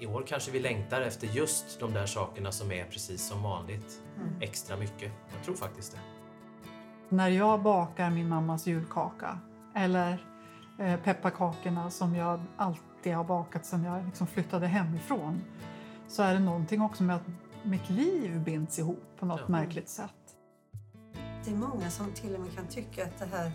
i 0.00 0.06
år 0.06 0.24
kanske 0.26 0.50
vi 0.50 0.60
längtar 0.60 1.00
efter 1.00 1.26
just 1.26 1.80
de 1.80 1.92
där 1.92 2.06
sakerna 2.06 2.52
som 2.52 2.72
är 2.72 2.84
precis 2.84 3.28
som 3.28 3.42
vanligt. 3.42 4.00
Mm. 4.16 4.28
Extra 4.40 4.76
mycket. 4.76 5.12
Jag 5.36 5.44
tror 5.44 5.54
faktiskt 5.54 5.92
det. 5.92 5.98
När 7.16 7.28
jag 7.28 7.62
bakar 7.62 8.10
min 8.10 8.28
mammas 8.28 8.66
julkaka 8.66 9.38
eller 9.74 10.24
eh, 10.78 10.96
pepparkakorna 11.00 11.90
som 11.90 12.14
jag 12.14 12.40
alltid 12.56 13.14
har 13.14 13.24
bakat 13.24 13.66
sedan 13.66 13.84
jag 13.84 14.04
liksom 14.06 14.26
flyttade 14.26 14.66
hemifrån 14.66 15.40
så 16.08 16.22
är 16.22 16.34
det 16.34 16.40
någonting 16.40 16.80
också 16.82 17.02
med 17.02 17.16
att 17.16 17.22
mitt 17.62 17.90
liv 17.90 18.40
binds 18.44 18.78
ihop 18.78 19.04
på 19.18 19.26
något 19.26 19.40
Ja. 19.40 19.48
märkligt 19.48 19.88
sätt. 19.88 20.14
Det 21.44 21.50
är 21.50 21.56
många 21.56 21.90
som 21.90 22.12
till 22.12 22.34
och 22.34 22.40
med 22.40 22.54
kan 22.54 22.66
tycka 22.66 23.04
att 23.04 23.18
det 23.18 23.26
här 23.36 23.52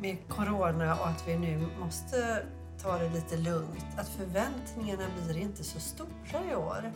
med 0.00 0.16
corona 0.28 0.94
och 0.94 1.08
att 1.08 1.28
vi 1.28 1.38
nu 1.38 1.66
måste 1.80 2.46
ta 2.82 2.98
det 2.98 3.08
lite 3.08 3.36
lugnt, 3.36 3.86
att 3.96 4.08
förväntningarna 4.08 5.04
blir 5.16 5.38
inte 5.38 5.64
så 5.64 5.80
stora 5.80 6.52
i 6.52 6.54
år. 6.54 6.92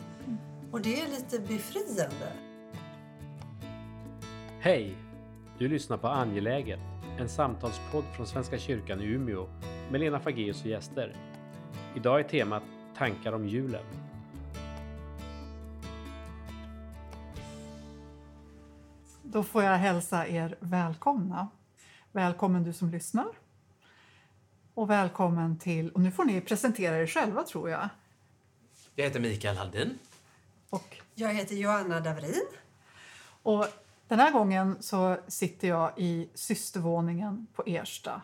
Och 0.71 0.81
det 0.81 1.01
är 1.01 1.07
lite 1.07 1.39
befriande. 1.39 2.33
Hej! 4.59 4.95
Du 5.57 5.67
lyssnar 5.67 5.97
på 5.97 6.07
Angeläget, 6.07 6.79
en 7.19 7.29
samtalspodd 7.29 8.05
från 8.15 8.27
Svenska 8.27 8.57
kyrkan 8.57 9.01
i 9.01 9.05
Umeå 9.05 9.47
med 9.91 9.99
Lena 9.99 10.19
Fageus 10.19 10.61
och 10.61 10.67
gäster. 10.67 11.15
Idag 11.95 12.19
är 12.19 12.23
temat 12.23 12.63
tankar 12.97 13.33
om 13.33 13.47
julen. 13.47 13.85
Då 19.23 19.43
får 19.43 19.63
jag 19.63 19.77
hälsa 19.77 20.27
er 20.27 20.55
välkomna. 20.59 21.47
Välkommen 22.11 22.63
du 22.63 22.73
som 22.73 22.89
lyssnar. 22.89 23.42
Och 24.73 24.89
välkommen 24.89 25.57
till, 25.59 25.89
och 25.91 26.01
nu 26.01 26.11
får 26.11 26.25
ni 26.25 26.41
presentera 26.41 26.97
er 26.97 27.07
själva 27.07 27.43
tror 27.43 27.69
jag. 27.69 27.89
Jag 28.95 29.05
heter 29.05 29.19
Mikael 29.19 29.57
Haldin. 29.57 29.99
Och, 30.69 30.97
Jag 31.15 31.33
heter 31.33 31.55
Joanna 31.55 31.99
Davrin. 31.99 32.47
och 33.43 33.67
den 34.07 34.19
här 34.19 34.31
gången 34.31 34.77
så 34.79 35.17
sitter 35.27 35.67
jag 35.67 35.91
i 35.97 36.29
systervåningen 36.33 37.47
på 37.55 37.63
Ersta 37.65 38.21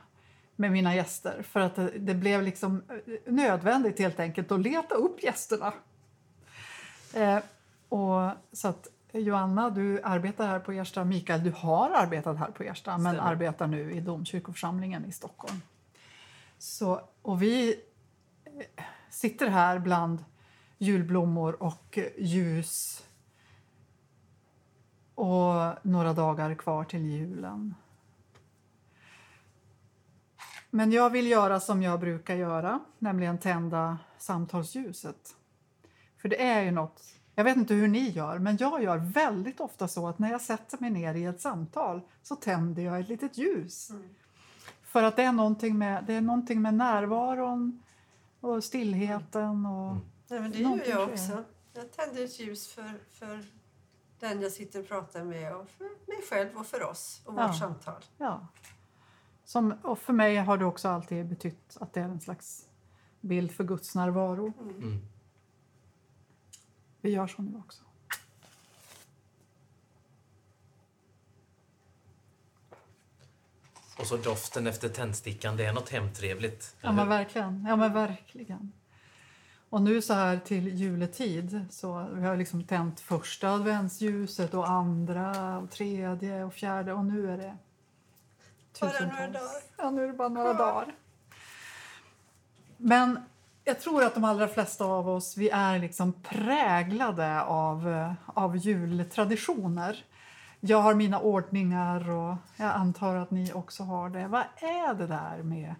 med 0.55 0.71
mina 0.71 0.95
gäster 0.95 1.43
för 1.43 1.59
att 1.59 1.75
det, 1.75 1.89
det 1.97 2.13
blev 2.13 2.43
liksom 2.43 2.83
eh, 2.89 3.33
nödvändigt 3.33 3.99
helt 3.99 4.19
enkelt 4.19 4.51
att 4.51 4.59
leta 4.59 4.95
upp 4.95 5.23
gästerna. 5.23 5.73
Eh, 7.13 7.39
och 7.89 8.31
så 8.51 8.67
att 8.67 8.87
Joanna, 9.11 9.69
du 9.69 10.01
arbetar 10.03 10.47
här 10.47 10.59
på 10.59 10.71
Ersta. 10.71 11.03
Mikael, 11.03 11.43
du 11.43 11.51
har 11.51 11.89
arbetat 11.89 12.37
här 12.37 12.51
på 12.51 12.63
Ersta 12.63 12.97
men 12.97 13.13
Stämmer. 13.13 13.31
arbetar 13.31 13.67
nu 13.67 13.91
i 13.93 13.99
domkyrkoförsamlingen 13.99 15.05
i 15.05 15.11
Stockholm. 15.11 15.61
Så, 16.59 17.01
och 17.21 17.41
vi 17.41 17.81
eh, 18.45 18.83
sitter 19.09 19.47
här 19.47 19.79
bland 19.79 20.23
julblommor 20.77 21.63
och 21.63 21.99
ljus 22.17 23.05
och 25.15 25.85
några 25.85 26.13
dagar 26.13 26.55
kvar 26.55 26.83
till 26.83 27.05
julen. 27.05 27.75
Men 30.69 30.91
jag 30.91 31.09
vill 31.09 31.27
göra 31.27 31.59
som 31.59 31.81
jag 31.81 31.99
brukar 31.99 32.35
göra, 32.35 32.79
nämligen 32.99 33.37
tända 33.37 33.97
samtalsljuset. 34.17 35.35
För 36.17 36.29
det 36.29 36.43
är 36.43 36.61
ju 36.61 36.71
något, 36.71 37.01
jag 37.35 37.43
vet 37.43 37.57
inte 37.57 37.73
hur 37.73 37.87
ni 37.87 38.09
gör, 38.09 38.39
men 38.39 38.57
jag 38.57 38.83
gör 38.83 38.97
väldigt 38.97 39.59
ofta 39.59 39.87
så 39.87 40.07
att 40.07 40.19
när 40.19 40.31
jag 40.31 40.41
sätter 40.41 40.77
mig 40.77 40.89
ner 40.89 41.15
i 41.15 41.25
ett 41.25 41.41
samtal 41.41 42.01
så 42.23 42.35
tänder 42.35 42.83
jag 42.83 42.99
ett 42.99 43.09
litet 43.09 43.37
ljus. 43.37 43.89
Mm. 43.89 44.15
För 44.89 45.03
att 45.03 45.15
det 45.15 45.23
är 45.23 45.31
någonting 45.31 45.77
med, 45.77 46.03
det 46.05 46.13
är 46.13 46.21
någonting 46.21 46.61
med 46.61 46.73
närvaron 46.73 47.83
och 48.39 48.63
stillheten 48.63 49.65
och 49.65 49.95
Nej, 50.27 50.39
men 50.39 50.51
det 50.51 50.57
gör 50.57 50.69
jag 50.69 50.81
sker. 50.85 51.13
också. 51.13 51.43
Jag 51.73 51.91
tänder 51.91 52.23
ett 52.23 52.39
ljus 52.39 52.67
för, 52.67 52.93
för 53.11 53.45
den 54.19 54.41
jag 54.41 54.51
sitter 54.51 54.79
och 54.79 54.87
pratar 54.87 55.23
med 55.23 55.55
och 55.55 55.69
för 55.69 55.83
mig 55.83 56.21
själv 56.29 56.57
och 56.57 56.65
för 56.65 56.83
oss 56.83 57.21
och 57.25 57.33
vårt 57.33 57.41
Ja. 57.41 57.53
samtal. 57.53 58.05
Ja. 58.17 58.47
Som, 59.45 59.73
och 59.83 59.99
för 59.99 60.13
mig 60.13 60.35
har 60.37 60.57
det 60.57 60.65
också 60.65 60.87
alltid 60.87 61.25
betytt 61.27 61.77
att 61.79 61.93
det 61.93 61.99
är 61.99 62.05
en 62.05 62.21
slags 62.21 62.65
bild 63.21 63.51
för 63.51 63.63
Guds 63.63 63.95
närvaro. 63.95 64.53
Mm. 64.59 64.99
Vi 67.01 67.09
gör 67.09 67.27
så 67.27 67.41
nu 67.41 67.57
också. 67.57 67.83
Så 74.09 74.17
doften 74.17 74.67
efter 74.67 74.89
tändstickan, 74.89 75.57
det 75.57 75.65
är 75.65 75.73
något 75.73 75.89
hemtrevligt. 75.89 76.75
Ja, 76.81 76.91
men 76.91 77.09
verkligen. 77.09 77.65
Ja, 77.69 77.75
men 77.75 77.93
verkligen. 77.93 78.71
Och 79.69 79.81
nu 79.81 80.01
så 80.01 80.13
här 80.13 80.39
till 80.45 80.67
juletid 80.67 81.65
så 81.69 82.07
vi 82.13 82.21
har 82.27 82.35
liksom 82.37 82.63
tänt 82.63 82.99
första 82.99 83.49
adventsljuset 83.49 84.53
och 84.53 84.69
andra 84.69 85.57
och 85.57 85.71
tredje 85.71 86.43
och 86.43 86.53
fjärde 86.53 86.93
och 86.93 87.05
nu 87.05 87.31
är 87.31 87.37
det 87.37 87.57
Bara 88.81 88.89
tusentals. 88.91 89.13
några 89.19 89.27
dagar. 89.31 89.61
Ja, 89.77 89.89
nu 89.91 90.03
är 90.03 90.07
det 90.07 90.13
bara 90.13 90.27
några 90.29 90.47
Ja. 90.47 90.53
dagar. 90.53 90.95
Men 92.77 93.19
jag 93.63 93.79
tror 93.81 94.03
att 94.03 94.13
de 94.13 94.23
allra 94.23 94.47
flesta 94.47 94.85
av 94.85 95.09
oss 95.09 95.37
vi 95.37 95.49
är 95.49 95.79
liksom 95.79 96.13
präglade 96.13 97.41
av, 97.41 97.89
eh, 97.89 98.13
av 98.25 98.57
jultraditioner. 98.57 100.03
Jag 100.59 100.81
har 100.81 100.95
mina 100.95 101.19
ordningar 101.19 102.09
och 102.09 102.35
jag 102.57 102.75
antar 102.75 103.15
att 103.15 103.31
ni 103.31 103.53
också 103.53 103.83
har 103.83 104.09
det. 104.09 104.27
Vad 104.27 104.43
är 104.55 104.93
det 104.93 105.07
där 105.07 105.43
med 105.43 105.75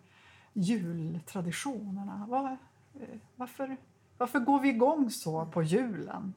jultraditionerna? 0.54 2.58
Eh, 2.94 3.08
varför, 3.36 3.78
varför 4.18 4.40
går 4.40 4.60
vi 4.60 4.70
igång 4.70 5.12
så 5.12 5.46
på 5.46 5.64
julen? 5.64 6.34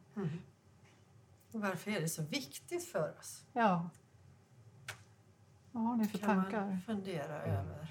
Varför 1.52 1.90
är 1.90 2.00
det 2.00 2.08
så 2.08 2.22
viktigt 2.22 2.88
för 2.88 3.14
oss? 3.18 3.44
Ja. 3.52 3.88
Vad 5.72 5.84
har 5.84 5.96
ni 5.96 6.08
för 6.08 6.18
kan 6.18 6.42
tankar? 6.42 6.66
man 6.66 6.80
fundera 6.80 7.42
över. 7.42 7.86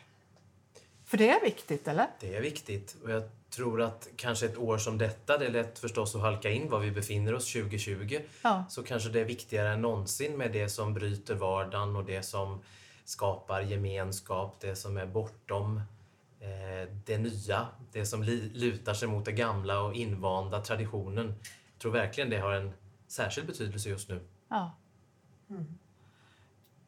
För 1.06 1.18
det 1.18 1.30
är 1.30 1.42
viktigt, 1.42 1.88
eller? 1.88 2.08
Det 2.20 2.36
är 2.36 2.42
viktigt. 2.42 2.98
Och 3.04 3.12
jag 3.12 3.24
tror 3.56 3.82
att 3.82 4.08
kanske 4.16 4.46
ett 4.46 4.58
år 4.58 4.78
som 4.78 4.98
detta, 4.98 5.38
det 5.38 5.46
är 5.46 5.52
lätt 5.52 5.80
förstås 5.80 6.16
att 6.16 6.22
halka 6.22 6.50
in 6.50 6.70
var 6.70 6.80
vi 6.80 6.92
befinner 6.92 7.34
oss 7.34 7.54
2020. 7.54 8.20
Ja. 8.44 8.66
Så 8.70 8.84
kanske 8.84 9.10
det 9.10 9.20
är 9.22 9.26
viktigare 9.26 9.70
än 9.74 9.82
någonsin 9.82 10.38
med 10.38 10.52
det 10.52 10.70
som 10.70 10.94
bryter 10.94 11.36
vardagen 11.36 11.96
och 11.96 12.06
det 12.06 12.24
som 12.24 12.62
skapar 13.06 13.62
gemenskap, 13.62 14.60
det 14.60 14.76
som 14.76 14.98
är 14.98 15.06
bortom 15.06 15.78
eh, 16.40 16.90
det 17.06 17.18
nya, 17.18 17.68
det 17.92 18.06
som 18.06 18.24
li- 18.24 18.52
lutar 18.54 18.94
sig 18.94 19.08
mot 19.08 19.26
det 19.26 19.32
gamla 19.32 19.82
och 19.82 19.94
invanda 19.94 20.62
traditionen. 20.62 21.28
Jag 21.74 21.80
tror 21.82 21.92
verkligen 21.92 22.30
det 22.30 22.38
har 22.40 22.52
en 22.54 22.72
särskild 23.08 23.48
betydelse 23.48 23.90
just 23.90 24.10
nu. 24.10 24.22
Ja. 24.50 24.78
Mm. 25.50 25.66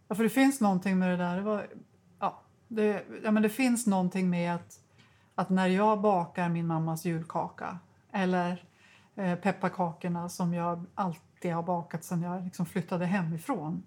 Ja, 0.07 0.15
för 0.15 0.23
det 0.23 0.29
finns 0.29 0.61
någonting 0.61 0.99
med 0.99 1.09
det 1.09 1.17
där. 1.23 1.35
Det, 1.35 1.41
var, 1.41 1.67
ja, 2.19 2.41
det, 2.67 3.03
ja, 3.23 3.31
men 3.31 3.43
det 3.43 3.49
finns 3.49 3.87
någonting 3.87 4.29
med 4.29 4.55
att, 4.55 4.79
att 5.35 5.49
när 5.49 5.67
jag 5.67 6.01
bakar 6.01 6.49
min 6.49 6.67
mammas 6.67 7.05
julkaka 7.05 7.79
eller 8.11 8.63
eh, 9.15 9.35
pepparkakorna 9.35 10.29
som 10.29 10.53
jag 10.53 10.85
alltid 10.95 11.53
har 11.53 11.63
bakat 11.63 12.03
sedan 12.03 12.21
jag 12.21 12.43
liksom 12.43 12.65
flyttade 12.65 13.05
hemifrån 13.05 13.83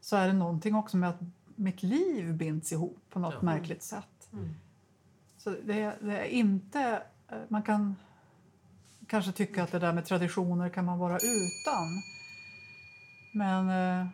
så 0.00 0.16
är 0.16 0.26
det 0.26 0.32
någonting 0.32 0.74
också 0.74 0.96
med 0.96 1.08
att 1.08 1.20
mitt 1.56 1.82
liv 1.82 2.34
binds 2.34 2.72
ihop 2.72 2.98
på 3.10 3.18
något 3.18 3.34
Ja. 3.34 3.42
märkligt 3.42 3.82
sätt. 3.82 4.28
Mm. 4.32 4.54
Så 5.38 5.50
det, 5.50 5.96
det 6.00 6.18
är 6.18 6.24
inte... 6.24 7.02
eh, 7.28 7.38
Man 7.48 7.62
kan 7.62 7.96
kanske 9.06 9.32
tycka 9.32 9.62
att 9.62 9.72
det 9.72 9.78
där 9.78 9.92
med 9.92 10.04
traditioner 10.06 10.68
kan 10.68 10.84
man 10.84 10.98
vara 10.98 11.16
utan. 11.16 11.86
Men 13.34 13.68
eh, 14.00 14.06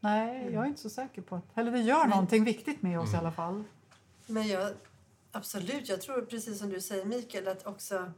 nej, 0.00 0.52
jag 0.52 0.62
är 0.64 0.68
inte 0.68 0.80
så 0.80 0.90
säker 0.90 1.22
på 1.22 1.36
att... 1.36 1.44
Eller 1.58 1.72
det 1.72 1.80
gör 1.80 2.00
Men- 2.00 2.10
någonting 2.10 2.44
viktigt 2.44 2.82
med 2.82 3.00
oss 3.00 3.08
i 3.08 3.12
Mm. 3.14 3.20
alla 3.20 3.32
fall. 3.32 3.64
Men 4.26 4.46
jag, 4.48 4.72
absolut, 5.34 5.88
jag 5.88 6.00
tror 6.00 6.22
precis 6.22 6.58
som 6.58 6.68
du 6.70 6.80
säger 6.80 7.04
Mikael 7.04 7.48
att 7.48 7.66
också 7.66 8.12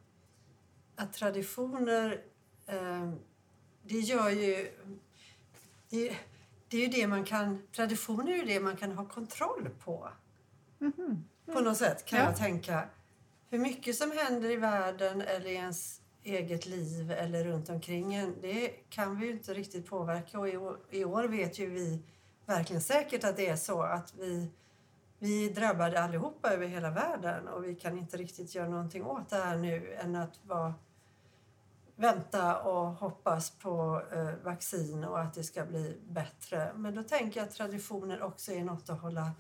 att 0.97 1.13
traditioner, 1.13 2.23
eh, 2.67 3.13
det 3.83 3.99
gör 3.99 4.31
ju... 4.31 4.73
Det, 5.89 6.17
det 6.69 6.77
är 6.77 6.81
ju 6.81 6.87
det 6.87 7.07
man 7.07 7.25
kan, 7.25 7.63
traditioner 7.73 8.33
är 8.33 8.37
ju 8.37 8.45
det 8.45 8.61
man 8.61 8.77
kan 8.77 8.93
ha 8.93 9.09
kontroll 9.09 9.69
på. 9.85 10.09
Mhm. 10.79 11.25
På 11.47 11.61
något 11.61 11.77
sätt 11.77 12.05
kan 12.05 12.19
Ja. 12.19 12.25
jag 12.25 12.37
tänka. 12.37 12.89
Hur 13.51 13.59
mycket 13.59 13.97
som 13.97 14.13
händer 14.13 14.51
i 14.51 14.57
världen 14.57 15.21
eller 15.21 15.47
i 15.47 15.55
ens 15.55 16.01
eget 16.23 16.67
liv 16.67 17.11
eller 17.11 17.45
runt 17.45 17.69
omkring 17.69 18.15
en, 18.15 18.35
det 18.41 18.69
kan 18.69 19.19
vi 19.21 19.27
ju 19.27 19.33
inte 19.33 19.55
riktigt 19.55 19.87
påverka. 19.87 20.39
Och 20.41 20.49
i 20.49 20.57
år, 20.57 20.79
i 20.91 21.05
år 21.05 21.25
vet 21.25 21.59
ju 21.59 21.71
vi 21.71 22.03
verkligen 22.47 22.83
säkert 22.83 23.25
att 23.25 23.37
det 23.37 23.47
är 23.49 23.57
så 23.57 23.83
att 23.83 24.15
vi, 24.15 24.51
vi 25.19 25.47
är 25.47 25.55
drabbade 25.55 26.03
allihopa 26.03 26.51
över 26.51 26.67
hela 26.67 26.91
världen 26.91 27.49
och 27.49 27.65
vi 27.65 27.75
kan 27.75 27.99
inte 27.99 28.17
riktigt 28.17 28.55
göra 28.55 28.69
någonting 28.69 29.05
åt 29.05 29.31
det 29.31 29.37
här 29.37 29.57
nu 29.57 29.95
än 29.95 30.17
att 30.17 30.41
vara, 30.43 30.75
vänta 31.97 32.61
och 32.61 32.87
hoppas 32.87 33.51
på 33.51 34.03
eh, 34.13 34.45
vaccin 34.45 35.05
och 35.05 35.21
att 35.21 35.35
det 35.35 35.45
ska 35.45 35.65
bli 35.65 36.01
bättre. 36.09 36.73
Men 36.75 36.95
då 36.95 37.03
tänker 37.03 37.41
jag 37.41 37.49
att 37.49 37.55
traditioner 37.55 38.23
också 38.23 38.53
är 38.53 38.65
något 38.65 38.91
att 38.91 39.01
hålla 39.01 39.33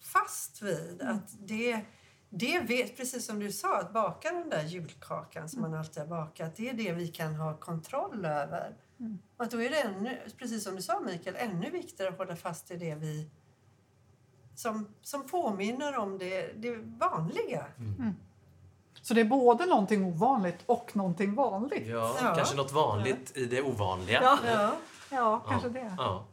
fast 0.00 0.62
vid. 0.62 1.02
Att 1.02 1.48
det, 1.48 1.84
det 2.28 2.60
vet, 2.60 2.96
precis 2.96 3.26
som 3.26 3.38
du 3.38 3.52
sa, 3.52 3.78
att 3.78 3.92
baka 3.92 4.30
den 4.30 4.50
där 4.50 4.62
julkakan 4.62 5.48
som 5.48 5.62
man 5.62 5.74
alltid 5.74 6.02
har 6.02 6.08
bakat, 6.08 6.56
det 6.56 6.68
är 6.68 6.74
det 6.74 6.92
vi 6.92 7.08
kan 7.08 7.34
ha 7.34 7.56
kontroll 7.56 8.24
över. 8.24 8.76
Mm. 9.00 9.18
Och 9.36 9.44
att 9.44 9.50
då 9.50 9.62
är 9.62 9.70
det 9.70 9.80
ännu, 9.80 10.18
precis 10.38 10.64
som 10.64 10.76
du 10.76 10.82
sa 10.82 11.00
Mikael, 11.00 11.36
ännu 11.38 11.70
viktigare 11.70 12.10
att 12.10 12.18
hålla 12.18 12.36
fast 12.36 12.70
i 12.70 12.76
det 12.76 12.94
vi 12.94 13.30
som, 14.60 14.88
som 15.02 15.26
påminner 15.28 15.98
om 15.98 16.18
det, 16.18 16.52
det 16.56 16.76
vanliga. 16.76 17.64
Så 19.02 19.14
det 19.14 19.20
är 19.20 19.24
både 19.24 19.66
någonting 19.66 20.04
ovanligt 20.04 20.58
och 20.66 20.96
någonting 20.96 21.34
vanligt. 21.34 21.86
Ja, 21.86 22.16
Ja. 22.22 22.34
kanske 22.36 22.56
något 22.56 22.72
vanligt 22.72 23.36
i 23.36 23.44
det 23.46 23.62
ovanliga. 23.62 24.20
Ja. 24.22 24.38
Ja, 24.46 24.76
Ja, 25.10 25.44
kanske 25.48 25.68
det. 25.68 25.94
Ja. 25.98 26.26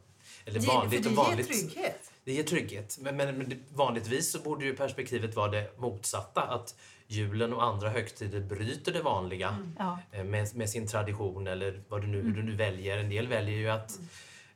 Eller 0.44 0.60
det, 0.60 0.66
vanligt 0.66 0.90
för 1.04 1.10
och 1.10 1.16
det 1.16 1.22
ger 1.22 1.28
vanligt. 1.30 1.48
trygghet. 1.48 2.10
Det 2.24 2.32
ger 2.32 2.42
trygghet. 2.42 2.98
Men, 3.00 3.16
men, 3.16 3.38
men 3.38 3.48
det- 3.48 3.56
vanligtvis 3.74 4.32
så 4.32 4.38
borde 4.38 4.64
ju 4.64 4.76
perspektivet 4.76 5.36
vara 5.36 5.50
det 5.50 5.78
motsatta. 5.78 6.42
Att 6.42 6.74
julen 7.06 7.52
och 7.52 7.62
andra 7.64 7.88
högtider 7.90 8.40
bryter 8.40 8.92
det 8.92 9.02
vanliga 9.02 9.56
Ja. 9.78 9.98
eh, 10.12 10.24
med, 10.24 10.56
med 10.56 10.70
sin 10.70 10.86
tradition 10.86 11.46
eller 11.46 11.82
vad 11.88 12.00
du 12.00 12.06
nu, 12.06 12.22
hur 12.22 12.32
du 12.34 12.42
nu 12.42 12.56
väljer. 12.56 12.98
En 12.98 13.10
del 13.10 13.28
väljer 13.28 13.56
ju 13.58 13.68
att 13.68 13.98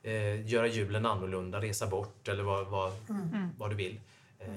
eh, 0.02 0.46
göra 0.46 0.66
julen 0.66 1.06
annorlunda, 1.06 1.60
resa 1.60 1.86
bort 1.86 2.28
eller 2.28 2.42
vad, 2.42 2.66
vad, 2.66 2.92
vad 3.58 3.70
du 3.70 3.76
vill. 3.76 4.00
Eh, 4.38 4.48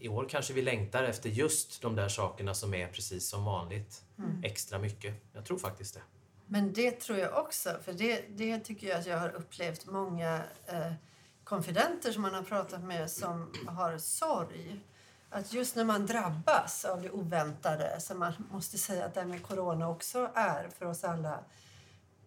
I 0.00 0.08
år 0.08 0.26
kanske 0.30 0.52
vi 0.52 0.62
längtar 0.62 1.04
efter 1.04 1.30
just 1.30 1.82
de 1.82 1.96
där 1.96 2.08
sakerna 2.08 2.54
som 2.54 2.74
är 2.74 2.88
precis 2.88 3.28
som 3.28 3.44
vanligt. 3.44 4.02
Extra 4.42 4.78
mycket. 4.78 5.14
Jag 5.32 5.44
tror 5.44 5.58
faktiskt 5.58 5.94
det. 5.94 6.00
Men 6.46 6.72
det 6.72 6.90
tror 6.90 7.18
jag 7.18 7.38
också, 7.38 7.70
för 7.84 7.92
det, 7.92 8.24
det 8.28 8.58
tycker 8.58 8.88
jag 8.88 8.98
att 8.98 9.06
jag 9.06 9.18
har 9.18 9.28
upplevt 9.28 9.86
många 9.86 10.42
eh, 10.66 10.92
konfidenter 11.44 12.12
som 12.12 12.22
man 12.22 12.34
har 12.34 12.42
pratat 12.42 12.82
med 12.82 13.10
som 13.10 13.52
har 13.66 13.98
sorg. 13.98 14.80
Att 15.30 15.52
just 15.52 15.76
när 15.76 15.84
man 15.84 16.06
drabbas 16.06 16.84
av 16.84 17.02
det 17.02 17.10
oväntade, 17.10 18.00
som 18.00 18.18
man 18.18 18.32
måste 18.50 18.78
säga 18.78 19.04
att 19.04 19.14
det 19.14 19.20
här 19.20 19.28
med 19.28 19.42
corona 19.42 19.88
också 19.88 20.30
är 20.34 20.68
för 20.78 20.86
oss 20.86 21.04
alla, 21.04 21.38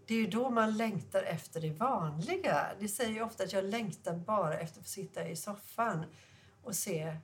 det 0.08 0.14
är 0.14 0.20
ju 0.20 0.28
då 0.28 0.50
man 0.50 0.78
längtar 0.78 1.24
efter 1.24 1.62
det 1.62 1.70
vanliga. 1.70 2.68
Det 2.80 2.88
säger 2.88 3.14
ju 3.14 3.22
ofta 3.22 3.44
att 3.44 3.54
jag 3.54 3.66
längtar 3.66 4.14
bara 4.14 4.60
efter 4.60 4.80
att 4.80 4.86
få 4.86 4.92
sitta 4.92 5.28
i 5.28 5.36
soffan 5.36 6.06
och 6.64 6.76
se 6.76 7.18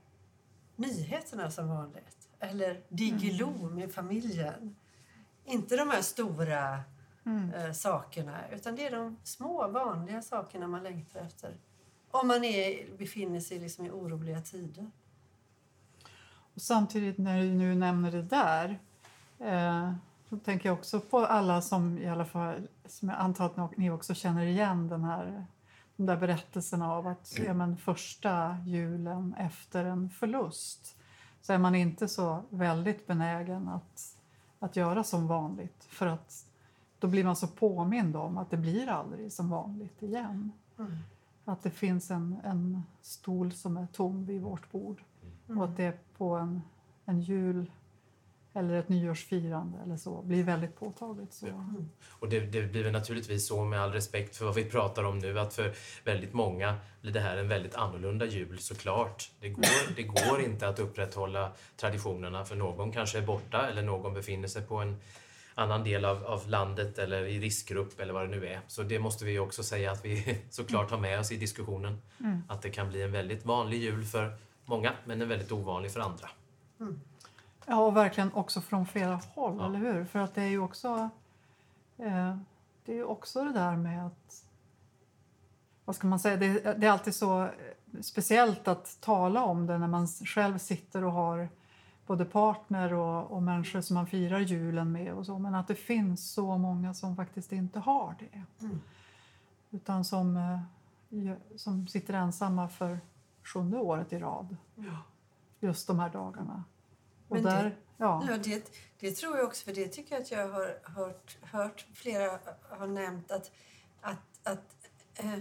nyheterna 0.75 1.51
som 1.51 1.69
vanligt. 1.69 2.29
Eller 2.39 2.81
Diggiloo 2.89 3.69
med 3.69 3.93
familjen. 3.93 4.75
Inte 5.45 5.75
de 5.75 5.89
här 5.89 6.01
stora 6.01 6.79
eh, 7.55 7.71
sakerna, 7.73 8.49
utan 8.51 8.75
det 8.75 8.87
är 8.87 8.91
de 8.91 9.17
små 9.23 9.67
vanliga 9.67 10.21
sakerna 10.21 10.67
man 10.67 10.83
längtar 10.83 11.19
efter. 11.19 11.57
Om 12.11 12.27
man 12.27 12.43
är, 12.43 12.97
befinner 12.97 13.39
sig 13.39 13.59
liksom 13.59 13.85
i 13.85 13.89
oroliga 13.89 14.41
tider. 14.41 14.91
Och 16.55 16.61
samtidigt 16.61 17.17
när 17.17 17.41
du 17.41 17.53
nu 17.53 17.75
nämner 17.75 18.11
det 18.11 18.21
där 18.21 18.79
eh, 19.39 19.93
så 20.29 20.37
tänker 20.37 20.69
jag 20.69 20.77
också 20.77 20.99
på 20.99 21.25
alla 21.25 21.61
som 21.61 21.97
i 21.97 22.09
alla 22.09 22.25
fall, 22.25 22.67
som 22.85 23.09
jag 23.09 23.17
antar 23.17 23.65
att 23.65 23.77
ni 23.77 23.89
också 23.89 24.13
känner 24.13 24.45
igen 24.45 24.87
den 24.87 25.03
här 25.03 25.45
de 25.95 26.05
där 26.05 26.17
berättelserna 26.17 26.91
av 26.91 27.07
att 27.07 27.39
ja, 27.45 27.53
men 27.53 27.77
första 27.77 28.57
julen 28.65 29.35
efter 29.37 29.85
en 29.85 30.09
förlust 30.09 30.97
så 31.41 31.53
är 31.53 31.57
man 31.57 31.75
inte 31.75 32.07
så 32.07 32.43
väldigt 32.49 33.07
benägen 33.07 33.67
att, 33.67 34.17
att 34.59 34.75
göra 34.75 35.03
som 35.03 35.27
vanligt 35.27 35.83
för 35.83 36.07
att 36.07 36.45
då 36.99 37.07
blir 37.07 37.23
man 37.23 37.35
så 37.35 37.47
påmind 37.47 38.15
om 38.15 38.37
att 38.37 38.49
det 38.49 38.57
blir 38.57 38.87
aldrig 38.87 39.31
som 39.31 39.49
vanligt 39.49 40.01
igen. 40.03 40.51
Mm. 40.79 40.97
Att 41.45 41.63
det 41.63 41.71
finns 41.71 42.11
en, 42.11 42.39
en 42.43 42.83
stol 43.01 43.51
som 43.51 43.77
är 43.77 43.87
tom 43.87 44.25
vid 44.25 44.41
vårt 44.41 44.71
bord 44.71 45.03
och 45.47 45.63
att 45.63 45.77
det 45.77 46.17
på 46.17 46.35
en, 46.35 46.61
en 47.05 47.21
jul 47.21 47.71
eller 48.53 48.73
ett 48.73 48.89
nyårsfirande 48.89 49.79
eller 49.83 49.97
så 49.97 50.21
blir 50.21 50.43
väldigt 50.43 50.79
påtagligt. 50.79 51.33
Så. 51.33 51.47
Och 52.09 52.29
det, 52.29 52.39
det 52.39 52.61
blir 52.61 52.91
naturligtvis 52.91 53.47
så 53.47 53.63
med 53.63 53.81
all 53.81 53.91
respekt 53.91 54.35
för 54.35 54.45
vad 54.45 54.55
vi 54.55 54.65
pratar 54.65 55.03
om 55.03 55.19
nu 55.19 55.39
att 55.39 55.53
för 55.53 55.73
väldigt 56.03 56.33
många 56.33 56.75
blir 57.01 57.11
det 57.11 57.19
här 57.19 57.37
en 57.37 57.47
väldigt 57.47 57.75
annorlunda 57.75 58.25
jul 58.25 58.59
såklart. 58.59 59.31
Det 59.39 59.49
går, 59.49 59.95
det 59.95 60.03
går 60.03 60.41
inte 60.41 60.67
att 60.67 60.79
upprätthålla 60.79 61.51
traditionerna 61.77 62.45
för 62.45 62.55
någon 62.55 62.91
kanske 62.91 63.17
är 63.17 63.25
borta 63.25 63.67
eller 63.67 63.81
någon 63.81 64.13
befinner 64.13 64.47
sig 64.47 64.61
på 64.61 64.75
en 64.75 64.97
annan 65.55 65.83
del 65.83 66.05
av, 66.05 66.25
av 66.25 66.49
landet 66.49 66.99
eller 66.99 67.25
i 67.25 67.39
riskgrupp 67.39 67.99
eller 67.99 68.13
vad 68.13 68.29
det 68.29 68.37
nu 68.37 68.47
är. 68.47 68.59
Så 68.67 68.83
det 68.83 68.99
måste 68.99 69.25
vi 69.25 69.39
också 69.39 69.63
säga 69.63 69.91
att 69.91 70.05
vi 70.05 70.41
såklart 70.49 70.91
har 70.91 70.97
med 70.97 71.19
oss 71.19 71.31
i 71.31 71.37
diskussionen. 71.37 72.01
Att 72.47 72.61
det 72.61 72.69
kan 72.69 72.89
bli 72.89 73.01
en 73.01 73.11
väldigt 73.11 73.45
vanlig 73.45 73.81
jul 73.81 74.03
för 74.03 74.37
många 74.65 74.93
men 75.05 75.21
en 75.21 75.29
väldigt 75.29 75.51
ovanlig 75.51 75.91
för 75.91 75.99
andra. 75.99 76.29
Ja, 77.65 77.85
och 77.85 77.97
verkligen 77.97 78.33
också 78.33 78.61
från 78.61 78.85
flera 78.85 79.19
håll, 79.35 79.57
Ja. 79.59 79.65
eller 79.65 79.79
hur? 79.79 80.05
För 80.05 80.19
att 80.19 80.35
det 80.35 80.41
är 80.41 80.47
ju 80.47 80.59
också, 80.59 81.09
eh, 81.97 82.37
det 82.85 82.91
är 82.91 82.95
ju 82.95 83.03
också 83.03 83.43
det 83.43 83.53
där 83.53 83.75
med 83.75 84.05
att... 84.05 84.43
Vad 85.85 85.95
ska 85.95 86.07
man 86.07 86.19
säga? 86.19 86.37
Det, 86.37 86.73
det 86.79 86.87
är 86.87 86.91
alltid 86.91 87.15
så 87.15 87.43
eh, 87.43 87.51
speciellt 88.01 88.67
att 88.67 88.97
tala 89.01 89.43
om 89.43 89.67
det 89.67 89.77
när 89.77 89.87
man 89.87 90.07
själv 90.07 90.57
sitter 90.57 91.03
och 91.03 91.11
har 91.11 91.49
både 92.07 92.25
partner 92.25 92.93
och, 92.93 93.31
och 93.31 93.43
människor 93.43 93.81
som 93.81 93.93
man 93.93 94.07
firar 94.07 94.39
julen 94.39 94.91
med 94.91 95.13
och 95.13 95.25
så. 95.25 95.39
Men 95.39 95.55
att 95.55 95.67
det 95.67 95.75
finns 95.75 96.31
så 96.33 96.57
många 96.57 96.93
som 96.93 97.15
faktiskt 97.15 97.51
inte 97.51 97.79
har 97.79 98.15
det. 98.19 98.43
Mm. 98.65 98.81
Utan 99.71 100.05
som, 100.05 100.37
eh, 100.37 100.59
som 101.55 101.87
sitter 101.87 102.13
ensamma 102.13 102.67
för 102.67 102.99
sjunde 103.43 103.77
året 103.77 104.13
i 104.13 104.19
rad. 104.19 104.57
Just 105.59 105.87
de 105.87 105.99
här 105.99 106.09
dagarna. 106.09 106.63
Men 107.33 107.43
det- 107.43 107.49
där, 107.49 107.77
ja. 107.97 108.23
Ja, 108.29 108.37
det, 108.37 108.71
det 108.99 109.11
tror 109.11 109.37
jag 109.37 109.45
också, 109.45 109.65
för 109.65 109.73
det 109.73 109.87
tycker 109.87 110.15
jag 110.15 110.21
att 110.21 110.31
jag 110.31 110.47
har 110.49 110.79
hört, 110.83 111.37
hört 111.41 111.85
flera 111.93 112.39
har 112.69 112.87
nämnt 112.87 113.31
att, 113.31 113.51
att, 114.01 114.17
att 114.43 114.89
eh, 115.15 115.39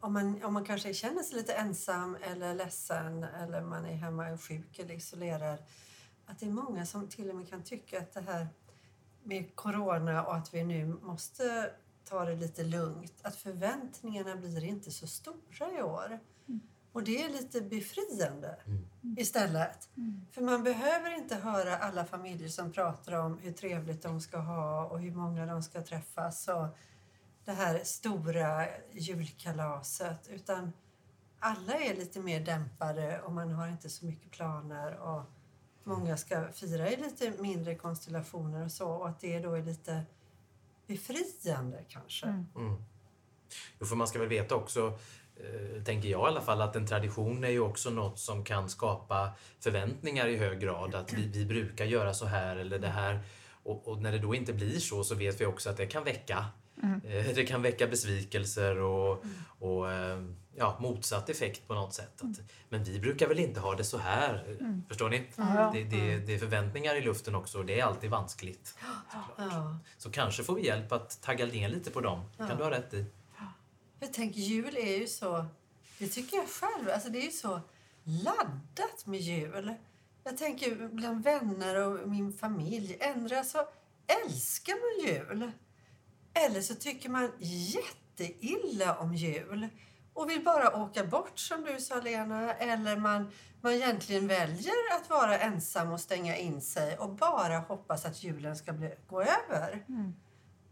om, 0.00 0.12
man, 0.12 0.44
om 0.44 0.54
man 0.54 0.64
kanske 0.64 0.94
känner 0.94 1.22
sig 1.22 1.36
lite 1.36 1.52
ensam 1.54 2.16
eller 2.22 2.54
ledsen 2.54 3.24
eller 3.24 3.60
man 3.62 3.86
är 3.86 3.94
hemma 3.94 4.30
och 4.32 4.42
sjuk 4.42 4.78
eller 4.78 4.94
isolerad 4.94 5.58
att 6.26 6.38
det 6.38 6.46
är 6.46 6.50
många 6.50 6.86
som 6.86 7.08
till 7.08 7.30
och 7.30 7.36
med 7.36 7.48
kan 7.48 7.62
tycka 7.62 7.98
att 7.98 8.12
det 8.12 8.20
här 8.20 8.46
med 9.22 9.54
corona 9.56 10.24
och 10.24 10.36
att 10.36 10.54
vi 10.54 10.64
nu 10.64 10.86
måste 11.02 11.70
ta 12.04 12.24
det 12.24 12.34
lite 12.36 12.64
lugnt, 12.64 13.14
att 13.22 13.36
förväntningarna 13.36 14.36
blir 14.36 14.64
inte 14.64 14.90
så 14.90 15.06
stora 15.06 15.72
i 15.78 15.82
år. 15.82 16.18
Och 16.96 17.04
det 17.04 17.22
är 17.22 17.28
lite 17.28 17.60
befriande 17.60 18.56
istället. 19.16 19.88
För 20.30 20.42
man 20.42 20.62
behöver 20.64 21.14
inte 21.14 21.34
höra 21.36 21.76
alla 21.76 22.04
familjer 22.04 22.48
som 22.48 22.72
pratar 22.72 23.12
om 23.12 23.38
hur 23.38 23.52
trevligt 23.52 24.02
de 24.02 24.20
ska 24.20 24.38
ha 24.38 24.84
och 24.84 25.00
hur 25.00 25.12
många 25.12 25.46
de 25.46 25.62
ska 25.62 25.82
träffas 25.82 26.48
och 26.48 26.66
det 27.44 27.52
här 27.52 27.80
stora 27.84 28.66
julkalaset. 28.92 30.28
Utan 30.28 30.72
alla 31.38 31.74
är 31.74 31.96
lite 31.96 32.20
mer 32.20 32.40
dämpade 32.40 33.20
och 33.20 33.32
man 33.32 33.50
har 33.50 33.68
inte 33.68 33.88
så 33.88 34.06
mycket 34.06 34.30
planer 34.30 34.98
och 34.98 35.22
många 35.84 36.16
ska 36.16 36.52
fira 36.52 36.90
i 36.90 36.96
lite 36.96 37.30
mindre 37.30 37.74
konstellationer 37.74 38.64
och 38.64 38.72
så 38.72 38.90
och 38.90 39.08
att 39.08 39.20
det 39.20 39.38
då 39.38 39.54
är 39.54 39.62
lite 39.62 40.02
befriande 40.86 41.84
kanske. 41.88 42.26
Mm. 42.26 42.46
Mm. 42.56 42.84
Jo, 43.78 43.86
för 43.86 43.96
man 43.96 44.08
ska 44.08 44.18
väl 44.18 44.28
veta 44.28 44.54
också, 44.54 44.98
tänker 45.84 46.08
jag 46.08 46.20
i 46.20 46.30
alla 46.30 46.40
fall, 46.40 46.60
att 46.60 46.76
en 46.76 46.86
tradition 46.86 47.44
är 47.44 47.50
ju 47.50 47.60
också 47.60 47.90
något 47.90 48.18
som 48.18 48.44
kan 48.44 48.68
skapa 48.68 49.30
förväntningar 49.60 50.26
i 50.26 50.36
hög 50.36 50.60
grad. 50.60 50.94
Att 50.94 51.12
vi, 51.12 51.26
vi 51.26 51.46
brukar 51.46 51.84
göra 51.84 52.14
så 52.14 52.26
här 52.26 52.56
eller 52.56 52.78
det 52.78 52.88
här. 52.88 53.20
Och, 53.62 53.88
och 53.88 54.02
när 54.02 54.12
det 54.12 54.18
då 54.18 54.34
inte 54.34 54.52
blir 54.52 54.78
så, 54.78 55.04
så 55.04 55.14
vet 55.14 55.40
vi 55.40 55.46
också 55.46 55.70
att 55.70 55.76
det 55.76 55.86
kan 55.86 56.04
väcka 56.04 56.44
eh, 56.82 57.34
det 57.34 57.46
kan 57.46 57.62
väcka 57.62 57.86
besvikelser 57.86 58.78
och, 58.78 59.24
och 59.58 59.92
eh, 59.92 60.22
ja, 60.56 60.76
motsatt 60.80 61.30
effekt 61.30 61.68
på 61.68 61.74
något 61.74 61.94
sätt. 61.94 62.22
Att, 62.22 62.40
men 62.68 62.84
vi 62.84 63.00
brukar 63.00 63.28
väl 63.28 63.38
inte 63.38 63.60
ha 63.60 63.74
det 63.74 63.84
så 63.84 63.98
här, 63.98 64.56
förstår 64.88 65.10
ni? 65.10 65.22
Ja. 65.36 65.70
Det, 65.74 65.84
det, 65.84 66.18
det 66.18 66.34
är 66.34 66.38
förväntningar 66.38 66.94
i 66.94 67.00
luften 67.00 67.34
också 67.34 67.58
och 67.58 67.66
det 67.66 67.80
är 67.80 67.84
alltid 67.84 68.10
vanskligt. 68.10 68.74
Så 69.98 70.10
kanske 70.10 70.42
får 70.42 70.54
vi 70.54 70.66
hjälp 70.66 70.92
att 70.92 71.22
tagga 71.22 71.46
ner 71.46 71.68
lite 71.68 71.90
på 71.90 72.00
dem. 72.00 72.24
kan 72.36 72.56
du 72.56 72.64
ha 72.64 72.70
rätt 72.70 72.94
i. 72.94 73.04
Jag 74.00 74.12
tänker 74.12 74.40
jul 74.40 74.76
är 74.76 74.98
ju 74.98 75.06
så, 75.06 75.46
det 75.98 76.08
tycker 76.08 76.36
jag 76.36 76.48
själv, 76.48 76.90
alltså 76.90 77.08
det 77.08 77.18
är 77.18 77.24
ju 77.24 77.30
så 77.30 77.60
laddat 78.04 79.06
med 79.06 79.20
jul. 79.20 79.74
Jag 80.24 80.36
tänker 80.36 80.88
bland 80.88 81.24
vänner 81.24 81.76
och 81.76 82.08
min 82.08 82.32
familj, 82.32 82.96
ändra 83.00 83.44
så 83.44 83.68
älskar 84.24 84.74
man 84.74 85.14
jul. 85.14 85.52
Eller 86.34 86.60
så 86.60 86.74
tycker 86.74 87.08
man 87.08 87.32
jätteilla 87.38 88.98
om 88.98 89.14
jul 89.14 89.68
och 90.12 90.30
vill 90.30 90.44
bara 90.44 90.76
åka 90.76 91.04
bort 91.04 91.38
som 91.38 91.64
du 91.64 91.80
sa 91.80 92.00
Lena. 92.00 92.54
Eller 92.54 92.96
man, 92.96 93.32
man 93.60 93.72
egentligen 93.72 94.26
väljer 94.26 94.96
att 94.96 95.10
vara 95.10 95.38
ensam 95.38 95.92
och 95.92 96.00
stänga 96.00 96.36
in 96.36 96.60
sig 96.60 96.98
och 96.98 97.14
bara 97.14 97.58
hoppas 97.58 98.04
att 98.04 98.22
julen 98.22 98.56
ska 98.56 98.72
bli, 98.72 98.94
gå 99.06 99.22
över. 99.22 99.84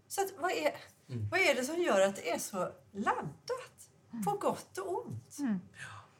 Så 0.08 0.20
att, 0.20 0.32
vad, 0.38 0.50
är, 0.50 0.74
vad 1.06 1.40
är 1.40 1.54
det 1.54 1.64
som 1.64 1.82
gör 1.82 2.00
att 2.00 2.16
det 2.16 2.30
är 2.30 2.38
så 2.38 2.68
laddat? 2.92 3.70
På 4.24 4.30
gott 4.30 4.78
och 4.78 5.06
ont. 5.06 5.36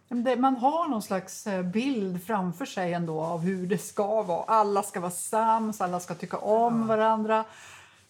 Det, 0.09 0.37
man 0.37 0.57
har 0.57 0.89
någon 0.89 1.03
slags 1.03 1.47
eh, 1.47 1.63
bild 1.63 2.27
framför 2.27 2.67
sig 2.67 2.93
ändå 2.93 3.21
av 3.21 3.41
hur 3.41 3.67
det 3.67 3.79
ska 3.79 4.23
vara. 4.23 4.45
Alla 4.45 4.83
ska 4.83 5.01
vara 5.01 5.11
sams, 5.11 5.81
alla 5.81 6.01
ska 6.01 6.15
tycka 6.15 6.37
om 6.37 6.87
varandra. 6.87 7.45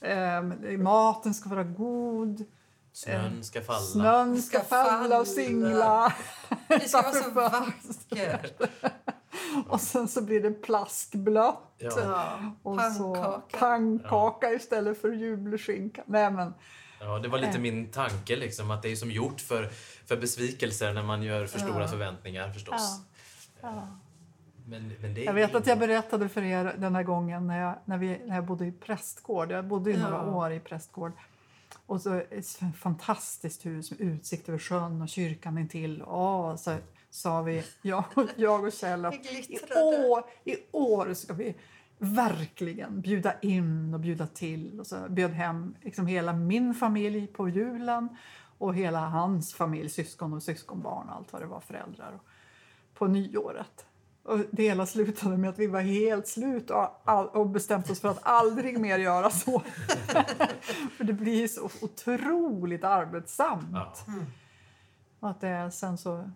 Eh, 0.01 0.43
maten 0.79 1.35
ska 1.35 1.49
vara 1.49 1.65
god. 1.65 2.45
Snön 2.93 3.45
ska 3.45 3.61
falla. 3.61 3.81
Snön 3.81 4.43
ska, 4.43 4.59
Ska 4.59 4.69
falla 4.69 5.21
och 5.21 5.27
singla. 5.27 6.13
Det 6.69 6.89
ska 6.89 7.03
vara 7.03 7.13
så 7.13 7.31
vackert. 7.31 8.63
Och 9.75 9.81
sen 9.81 10.09
så 10.09 10.23
blir 10.23 10.43
det 10.43 10.51
plaskblött. 10.51 11.59
Ja. 11.79 11.91
Ja, 11.97 12.39
Och 12.63 12.81
så 12.81 13.15
pannkaka. 13.15 13.59
pannkaka 13.59 14.51
istället 14.53 15.01
för 15.01 15.13
julskinka. 15.13 16.03
Nej, 16.07 16.31
men, 16.31 16.55
Ja, 17.01 17.19
det 17.19 17.29
var 17.29 17.39
lite 17.39 17.53
Eh. 17.53 17.61
min 17.61 17.91
tanke, 17.91 18.37
liksom, 18.37 18.71
att 18.71 18.83
det 18.83 18.89
är 18.93 18.97
som 18.97 19.11
gjort 19.11 19.41
för, 19.41 19.69
för 20.07 20.17
besvikelser 20.17 20.93
när 20.93 21.03
man 21.03 21.23
gör 21.23 21.47
för 21.47 21.59
stora 21.59 21.81
Ja. 21.81 21.89
förväntningar 21.89 22.53
förstås. 22.53 23.01
ja. 23.61 23.89
Men, 24.67 24.93
men 25.01 25.15
det 25.15 25.21
är 25.23 25.25
Jag 25.25 25.33
vet 25.35 25.53
ju- 25.55 25.59
att 25.59 25.67
jag 25.67 25.79
berättade 25.79 26.29
för 26.29 26.43
er 26.43 26.75
den 26.79 26.95
här 26.95 27.03
gången 27.03 27.47
när 27.47 27.61
jag, 27.61 27.75
när 27.85 27.99
vi, 27.99 28.21
när 28.27 28.35
jag 28.35 28.45
bodde 28.45 28.67
i 28.67 28.73
prästgård. 28.73 29.51
Jag 29.53 29.65
bodde 29.67 29.91
i 29.91 29.97
några 29.97 30.17
Ja. 30.17 30.35
år 30.37 30.53
i 30.53 30.61
prästgård. 30.61 31.13
Och 31.87 32.01
så 32.01 32.15
ett 32.15 32.59
fantastiskt 32.79 33.67
hus 33.67 33.91
med 33.91 34.01
utsikt 34.01 34.49
över 34.49 34.59
sjön 34.59 35.03
och 35.03 35.09
kyrkan 35.09 35.59
intill. 35.59 36.03
Åh, 36.07 36.57
så 36.57 36.77
sa 37.15 37.43
vi, 37.43 37.65
jag, 37.83 38.05
jag 38.37 38.65
och 38.65 38.73
Kjell, 38.73 39.05
att 39.05 39.15
i 39.15 39.59
år, 39.77 40.25
i 40.45 40.57
år 40.71 41.15
ska 41.15 41.35
vi 41.35 41.55
verkligen 41.99 43.01
bjuda 43.01 43.41
in 43.41 43.95
och 43.95 44.01
bjuda 44.01 44.27
till. 44.27 44.81
Och 44.81 44.87
så 44.87 44.97
bjöd 45.09 45.31
hem 45.31 45.75
liksom 45.83 46.07
hela 46.07 46.33
min 46.33 46.75
familj 46.75 47.27
på 47.27 47.49
julen 47.49 48.09
och 48.59 48.75
hela 48.75 49.01
hans 49.01 49.55
familj, 49.55 49.89
syskon 49.89 50.33
och 50.33 50.43
syskonbarn 50.43 51.09
och 51.09 51.15
allt 51.15 51.33
vad 51.33 51.43
det 51.43 51.47
var, 51.47 51.61
föräldrar. 51.61 52.13
Och 52.15 52.27
på 52.95 53.07
nyåret. 53.07 53.87
Och 54.23 54.39
det 54.51 54.63
hela 54.63 54.87
slutade 54.87 55.37
med 55.37 55.51
att 55.51 55.59
vi 55.59 55.67
var 55.67 55.81
helt 55.81 56.29
slut 56.29 56.71
och, 56.71 57.03
all, 57.05 57.27
och 57.27 57.49
bestämt 57.49 57.91
oss 57.91 58.01
för 58.01 58.09
att 58.09 58.21
aldrig 58.23 58.79
mer 58.81 58.99
göra 58.99 59.31
så. 59.31 59.61
för 60.97 61.05
det 61.05 61.13
blir 61.13 61.49
så 61.49 61.71
otroligt 61.83 62.85
arbetsamt. 62.85 63.69
Ja. 63.73 63.95
Och 65.21 65.31
att 65.31 65.41
det, 65.41 65.71
sen 65.71 65.99
så 65.99 66.31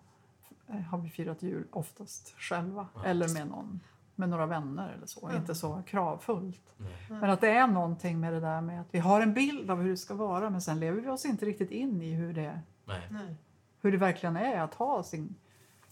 har 0.89 0.97
vi 0.97 1.09
firat 1.09 1.43
jul 1.43 1.67
oftast 1.71 2.33
själva 2.37 2.87
Ja. 2.95 3.05
eller 3.05 3.33
med, 3.33 3.47
någon, 3.47 3.79
med 4.15 4.29
några 4.29 4.45
vänner 4.45 4.93
eller 4.93 5.07
så. 5.07 5.31
Inte 5.35 5.55
så 5.55 5.83
kravfullt. 5.87 6.61
Nej. 6.77 6.91
Men 7.09 7.29
att 7.29 7.41
det 7.41 7.49
är 7.49 7.67
någonting 7.67 8.19
med 8.19 8.33
det 8.33 8.39
där 8.39 8.61
med 8.61 8.81
att 8.81 8.87
vi 8.91 8.99
har 8.99 9.21
en 9.21 9.33
bild 9.33 9.71
av 9.71 9.81
hur 9.81 9.89
det 9.89 9.97
ska 9.97 10.13
vara 10.13 10.49
men 10.49 10.61
sen 10.61 10.79
lever 10.79 11.01
vi 11.01 11.09
oss 11.09 11.25
inte 11.25 11.45
riktigt 11.45 11.71
in 11.71 12.01
i 12.01 12.13
hur 12.13 12.33
det, 12.33 12.59
Nej. 12.85 13.35
Hur 13.81 13.91
det 13.91 13.97
verkligen 13.97 14.35
är 14.37 14.61
att 14.61 14.73
ha 14.73 15.03
sin 15.03 15.35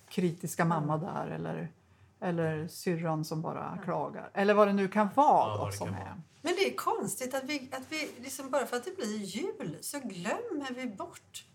kritiska 0.09 0.65
mamma 0.65 0.97
där 0.97 1.27
eller, 1.27 1.71
eller 2.19 2.67
syrran 2.67 3.25
som 3.25 3.41
bara 3.41 3.77
klagar. 3.83 4.29
Eller 4.33 4.53
vad 4.53 4.67
det 4.67 4.73
nu 4.73 4.87
kan 4.87 5.09
vara. 5.15 5.57
Ja, 5.57 5.65
då, 5.65 5.71
som 5.71 5.87
kan 5.87 5.95
är. 5.95 6.03
vara. 6.03 6.21
Men 6.41 6.53
det 6.55 6.71
är 6.73 6.75
konstigt 6.75 7.35
att 7.35 7.43
vi, 7.43 7.69
att 7.73 7.91
vi 7.91 8.09
liksom 8.23 8.49
bara 8.51 8.65
för 8.65 8.77
att 8.77 8.85
det 8.85 8.95
blir 8.95 9.17
jul 9.17 9.77
så 9.81 9.99
glömmer 9.99 10.73
vi 10.75 10.87
bort 10.87 11.45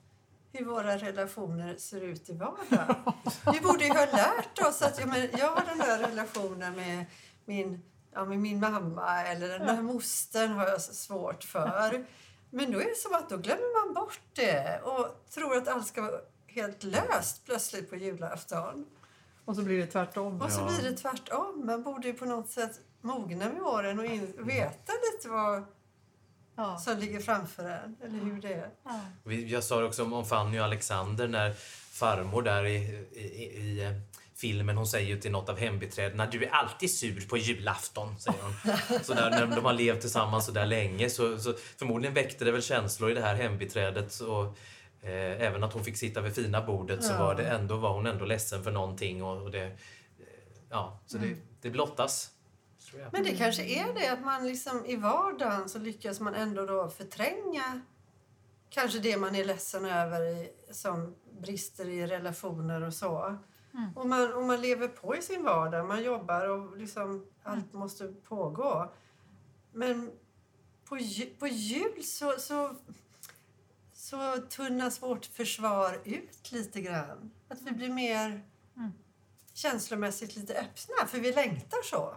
hur 0.52 0.64
våra 0.64 0.97
relationer 0.97 1.76
ser 1.76 2.00
ut 2.00 2.30
i 2.30 2.32
vardagen. 2.32 2.94
Vi 3.52 3.61
borde 3.61 3.85
ju 3.85 3.90
ha 3.90 4.06
lärt 4.06 4.59
oss 4.68 4.82
att 4.82 5.00
ja, 5.00 5.06
men 5.06 5.28
jag 5.38 5.49
har 5.49 5.64
den 5.66 5.78
där 5.78 5.99
relationen 5.99 6.76
med 6.76 7.04
min, 7.44 7.82
ja, 8.12 8.25
med 8.25 8.38
min 8.38 8.61
mamma 8.61 9.23
eller 9.23 9.49
den 9.49 9.66
där 9.66 9.82
mostern 9.82 10.50
har 10.50 10.68
jag 10.68 10.80
så 10.80 10.94
svårt 10.94 11.44
för. 11.44 12.06
Men 12.50 12.73
då 12.73 12.80
är 12.80 12.85
det 12.85 12.97
som 12.97 13.14
att 13.14 13.28
då 13.28 13.37
glömmer 13.37 13.87
man 13.87 13.94
bort 13.94 14.21
det 14.32 14.80
och 14.85 15.25
tror 15.30 15.56
att 15.56 15.68
allt 15.68 15.87
ska 15.87 16.02
vara 16.02 16.21
helt 16.47 16.82
löst 16.82 17.44
plötsligt 17.44 17.90
på 17.90 17.97
julafton. 17.97 18.87
Och 19.44 19.56
så 19.56 19.62
blir 19.62 19.78
det 19.78 19.87
tvärtom. 19.87 20.40
Och 20.42 20.52
så 20.52 20.64
blir 20.64 20.90
det 20.90 20.97
tvärtom. 20.97 21.66
Man 21.66 21.82
borde 21.82 22.09
ju 22.09 22.14
på 22.14 22.25
något 22.25 22.50
sätt 22.50 22.80
mogna 23.00 23.49
med 23.49 23.62
åren 23.62 23.99
och 23.99 24.04
in, 24.04 24.32
veta 24.38 24.92
lite 25.12 25.28
vad 25.28 25.64
Ja. 26.62 26.78
som 26.78 26.99
ligger 26.99 27.21
framför 27.21 27.62
en. 27.64 27.97
Eller 28.04 28.19
hur 28.25 28.40
det 28.42 28.54
är. 28.54 28.69
Ja. 28.85 29.33
Jag 29.33 29.64
sa 29.64 29.81
det 29.81 29.87
också 29.87 30.04
om 30.04 30.25
Fanny 30.26 30.59
och 30.61 30.64
Alexander 30.64 31.28
när 31.28 31.52
farmor 31.92 32.42
där 32.42 32.64
i, 32.66 32.76
i, 33.12 33.23
i 33.61 33.85
eh, 33.85 33.92
filmen, 34.35 34.76
hon 34.76 34.87
säger 34.87 35.09
ju 35.09 35.21
till 35.21 35.31
något 35.33 35.49
av 35.49 35.59
hembiträdena, 35.59 36.26
du 36.26 36.45
är 36.45 36.50
alltid 36.50 36.90
sur 36.90 37.28
på 37.28 37.37
julafton, 37.37 38.19
säger 38.19 38.38
hon. 38.42 38.54
Så 39.02 39.14
där, 39.14 39.31
när 39.31 39.47
de 39.57 39.64
har 39.64 39.73
levt 39.73 40.00
tillsammans 40.00 40.47
så 40.47 40.52
där 40.52 40.66
länge 40.66 41.11
så, 41.11 41.38
så 41.38 41.54
förmodligen 41.76 42.14
väckte 42.14 42.45
det 42.45 42.52
väl 42.52 42.62
känslor 42.62 43.11
i 43.11 43.14
det 43.14 43.21
här 43.21 43.35
hembiträdet 43.35 44.21
och 44.21 44.45
eh, 45.09 45.42
även 45.42 45.64
att 45.64 45.73
hon 45.73 45.85
fick 45.85 45.97
sitta 45.97 46.21
vid 46.21 46.35
fina 46.35 46.66
bordet 46.66 47.04
så 47.04 47.12
Ja. 47.12 47.19
var 47.19 47.35
det 47.35 47.45
ändå, 47.47 47.76
var 47.76 47.92
hon 47.92 48.07
ändå 48.07 48.25
ledsen 48.25 48.64
för 48.64 48.71
någonting 48.71 49.23
och, 49.23 49.42
och 49.42 49.50
det, 49.50 49.64
eh, 49.64 49.73
ja, 50.71 51.00
så 51.07 51.19
det, 51.19 51.37
det 51.61 51.71
blottas. 51.71 52.31
Tror 52.92 53.02
jag. 53.02 53.12
Men 53.12 53.22
det 53.22 53.37
kanske 53.37 53.64
är 53.64 53.94
det 53.94 54.08
att 54.08 54.25
man 54.25 54.46
liksom 54.46 54.87
i 54.87 54.96
vardagen 54.96 55.68
så 55.68 55.78
lyckas 55.78 56.20
man 56.20 56.34
ändå 56.34 56.66
då 56.66 56.88
förtränga 56.88 57.80
kanske 58.70 58.99
det 58.99 59.16
man 59.16 59.34
är 59.34 59.44
ledsen 59.44 59.84
över 59.84 60.20
i, 60.22 60.52
som 60.70 61.16
brister 61.40 61.88
i 61.88 62.06
relationer 62.06 62.82
och 62.82 62.94
så. 62.94 63.38
Och, 63.94 64.06
man, 64.06 64.32
och 64.32 64.42
man 64.42 64.61
lever 64.61 64.88
på 64.88 65.16
i 65.16 65.22
sin 65.22 65.44
vardag, 65.44 65.87
man 65.87 66.02
jobbar 66.02 66.49
och 66.49 66.76
liksom 66.76 67.26
allt 67.42 67.72
måste 67.72 68.08
pågå. 68.08 68.92
Men 69.72 70.11
på, 70.84 70.99
på 71.38 71.46
jul 71.46 72.04
så, 72.04 72.34
så, 72.38 72.76
så 73.92 74.37
tunnas 74.37 75.02
vårt 75.02 75.26
försvar 75.26 76.00
ut 76.04 76.52
lite 76.52 76.80
grann. 76.80 77.30
Att 77.49 77.62
vi 77.62 77.70
blir 77.70 77.90
mer 77.90 78.42
känslomässigt 79.52 80.37
lite 80.37 80.54
öppna, 80.54 81.06
för 81.06 81.20
vi 81.20 81.32
längtar 81.32 81.82
så. 81.82 82.16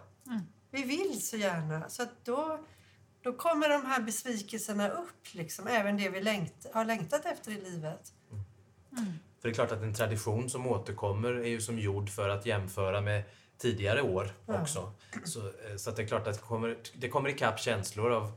Vi 0.70 0.82
vill 0.82 1.26
så 1.26 1.36
gärna. 1.36 1.88
Så 1.88 2.02
att 2.02 2.24
då, 2.24 2.58
då 3.22 3.32
kommer 3.32 3.68
de 3.68 3.86
här 3.86 4.00
besvikelserna 4.00 4.88
upp, 4.88 5.34
liksom, 5.34 5.66
även 5.66 5.96
det 5.96 6.08
vi 6.08 6.20
längt, 6.22 6.66
har 6.72 6.84
längtat 6.84 7.26
efter 7.26 7.50
i 7.50 7.60
livet. 7.60 8.12
För 9.40 9.48
det 9.48 9.52
är 9.52 9.54
klart 9.54 9.72
att 9.72 9.82
en 9.82 9.94
tradition 9.94 10.50
som 10.50 10.66
återkommer 10.66 11.32
är 11.34 11.48
ju 11.48 11.60
som 11.60 11.78
gjord 11.78 12.10
för 12.10 12.28
att 12.28 12.46
jämföra 12.46 13.00
med 13.00 13.22
tidigare 13.58 14.02
år 14.02 14.30
Ja. 14.46 14.60
också. 14.62 14.92
Så, 15.24 15.40
eh, 15.46 15.76
så 15.76 15.90
att 15.90 15.96
det 15.96 16.02
är 16.02 16.06
klart 16.06 16.26
att 16.26 16.34
det 16.34 16.40
kommer, 16.46 16.76
det 16.94 17.08
kommer 17.08 17.28
ikapp 17.28 17.60
känslor 17.60 18.12
av 18.12 18.32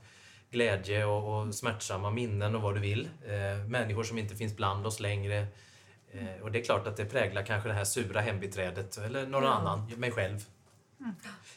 glädje 0.51 1.05
och, 1.05 1.39
och 1.47 1.55
smärtsamma 1.55 2.11
minnen 2.11 2.55
och 2.55 2.61
vad 2.61 2.75
du 2.75 2.79
vill. 2.79 3.09
Eh, 3.25 3.65
människor 3.67 4.03
som 4.03 4.17
inte 4.17 4.35
finns 4.35 4.55
bland 4.55 4.87
oss 4.87 4.99
längre. 4.99 5.47
Eh, 6.11 6.41
och 6.41 6.51
det 6.51 6.59
är 6.59 6.63
klart 6.63 6.87
att 6.87 6.97
det 6.97 7.05
präglar 7.05 7.43
kanske 7.45 7.69
det 7.69 7.75
här 7.75 7.83
sura 7.85 8.21
hembiträdet 8.21 8.97
eller 8.97 9.27
någon 9.27 9.43
Ja. 9.43 9.49
annan, 9.49 9.91
mig 9.97 10.11
själv. 10.11 10.45